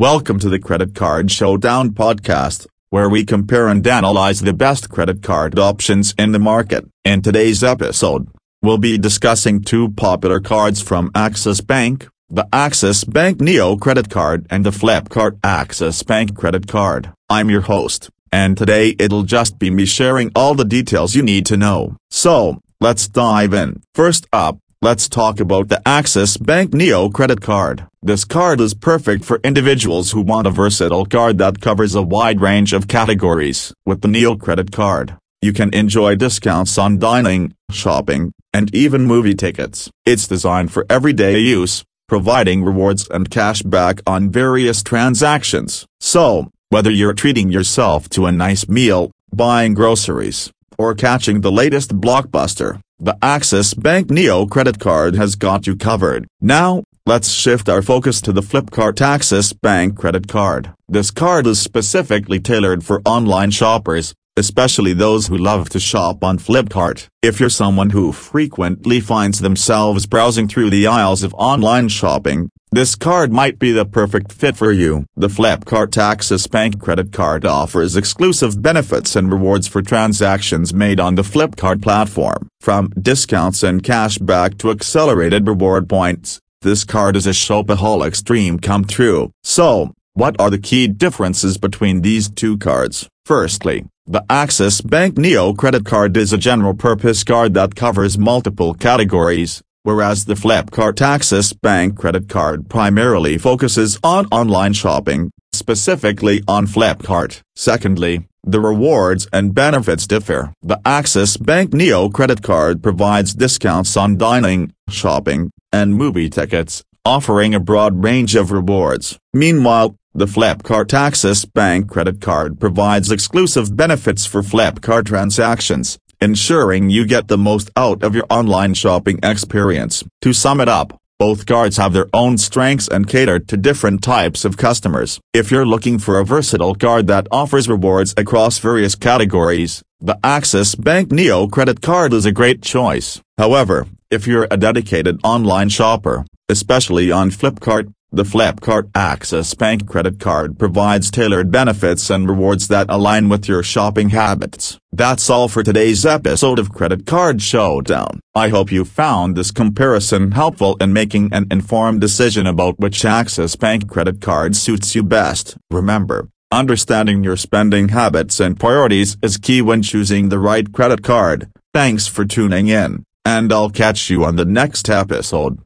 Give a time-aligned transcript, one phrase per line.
[0.00, 5.22] Welcome to the Credit Card Showdown podcast, where we compare and analyze the best credit
[5.22, 6.88] card options in the market.
[7.04, 8.26] In today's episode,
[8.62, 14.46] we'll be discussing two popular cards from Axis Bank, the Axis Bank Neo Credit Card
[14.48, 17.12] and the Flipkart Axis Bank Credit Card.
[17.28, 21.44] I'm your host, and today it'll just be me sharing all the details you need
[21.44, 21.98] to know.
[22.10, 23.82] So, let's dive in.
[23.94, 27.86] First up, Let's talk about the Axis Bank Neo credit card.
[28.02, 32.40] This card is perfect for individuals who want a versatile card that covers a wide
[32.40, 33.74] range of categories.
[33.84, 39.34] With the Neo credit card, you can enjoy discounts on dining, shopping, and even movie
[39.34, 39.90] tickets.
[40.06, 45.84] It's designed for everyday use, providing rewards and cash back on various transactions.
[46.00, 52.00] So, whether you're treating yourself to a nice meal, buying groceries, or catching the latest
[52.00, 56.26] blockbuster, the Axis Bank Neo credit card has got you covered.
[56.40, 60.72] Now, let's shift our focus to the Flipkart Axis Bank credit card.
[60.88, 66.38] This card is specifically tailored for online shoppers, especially those who love to shop on
[66.38, 67.08] Flipkart.
[67.20, 72.94] If you're someone who frequently finds themselves browsing through the aisles of online shopping, this
[72.94, 75.04] card might be the perfect fit for you.
[75.16, 81.16] The Flipkart Axis Bank credit card offers exclusive benefits and rewards for transactions made on
[81.16, 82.46] the Flipkart platform.
[82.60, 88.58] From discounts and cash back to accelerated reward points, this card is a shopaholic dream
[88.58, 89.32] come true.
[89.42, 93.08] So, what are the key differences between these two cards?
[93.24, 99.62] Firstly, the Axis Bank Neo credit card is a general-purpose card that covers multiple categories,
[99.84, 107.40] whereas the Flipkart Axis Bank credit card primarily focuses on online shopping, specifically on Flipkart.
[107.56, 110.52] Secondly, the rewards and benefits differ.
[110.60, 117.54] The Axis Bank Neo credit card provides discounts on dining, shopping, and movie tickets, offering
[117.54, 119.18] a broad range of rewards.
[119.32, 127.06] Meanwhile, the Flipkart Axis Bank credit card provides exclusive benefits for Flipkart transactions, ensuring you
[127.06, 130.02] get the most out of your online shopping experience.
[130.22, 134.44] To sum it up, both cards have their own strengths and cater to different types
[134.44, 135.20] of customers.
[135.34, 140.74] If you're looking for a versatile card that offers rewards across various categories, the Axis
[140.74, 143.20] Bank Neo credit card is a great choice.
[143.36, 150.18] However, if you're a dedicated online shopper, especially on Flipkart, the Flipkart Axis Bank credit
[150.18, 154.78] card provides tailored benefits and rewards that align with your shopping habits.
[154.90, 158.20] That's all for today's episode of Credit Card Showdown.
[158.34, 163.54] I hope you found this comparison helpful in making an informed decision about which Axis
[163.54, 165.58] Bank credit card suits you best.
[165.70, 171.48] Remember, understanding your spending habits and priorities is key when choosing the right credit card.
[171.72, 175.60] Thanks for tuning in, and I'll catch you on the next episode.